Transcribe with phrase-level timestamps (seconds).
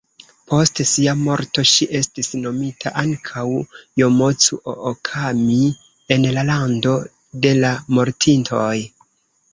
[0.51, 3.43] Post sia morto, ŝi estis nomita ankaŭ
[4.03, 5.61] Jomocu-ookami
[6.17, 6.99] en la lando
[7.45, 8.75] de la mortintoj.